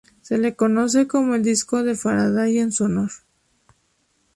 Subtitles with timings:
[0.23, 3.11] Se le conoce como disco de Faraday en su honor.